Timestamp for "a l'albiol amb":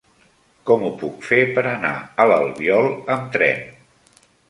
2.25-3.33